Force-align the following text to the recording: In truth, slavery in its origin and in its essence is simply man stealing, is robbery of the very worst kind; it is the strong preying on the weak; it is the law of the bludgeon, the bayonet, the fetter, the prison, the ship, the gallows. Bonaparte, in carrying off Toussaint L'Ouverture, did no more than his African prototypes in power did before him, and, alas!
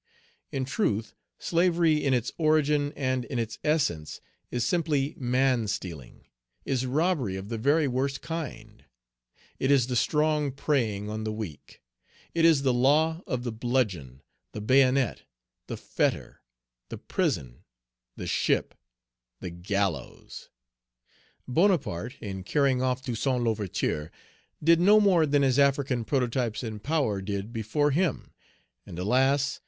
In 0.51 0.65
truth, 0.65 1.13
slavery 1.37 2.03
in 2.03 2.11
its 2.11 2.31
origin 2.39 2.91
and 2.95 3.23
in 3.25 3.37
its 3.37 3.59
essence 3.63 4.19
is 4.49 4.65
simply 4.65 5.13
man 5.15 5.67
stealing, 5.67 6.25
is 6.65 6.87
robbery 6.87 7.35
of 7.35 7.49
the 7.49 7.57
very 7.59 7.87
worst 7.87 8.19
kind; 8.19 8.83
it 9.59 9.69
is 9.69 9.85
the 9.85 9.95
strong 9.95 10.51
preying 10.53 11.07
on 11.07 11.23
the 11.23 11.31
weak; 11.31 11.83
it 12.33 12.45
is 12.45 12.63
the 12.63 12.73
law 12.73 13.21
of 13.27 13.43
the 13.43 13.51
bludgeon, 13.51 14.23
the 14.53 14.59
bayonet, 14.59 15.21
the 15.67 15.77
fetter, 15.77 16.41
the 16.89 16.97
prison, 16.97 17.63
the 18.15 18.25
ship, 18.25 18.73
the 19.39 19.51
gallows. 19.51 20.49
Bonaparte, 21.47 22.17
in 22.19 22.43
carrying 22.43 22.81
off 22.81 23.03
Toussaint 23.03 23.43
L'Ouverture, 23.43 24.09
did 24.63 24.79
no 24.79 24.99
more 24.99 25.27
than 25.27 25.43
his 25.43 25.59
African 25.59 26.05
prototypes 26.05 26.63
in 26.63 26.79
power 26.79 27.21
did 27.21 27.53
before 27.53 27.91
him, 27.91 28.33
and, 28.83 28.97
alas! 28.97 29.59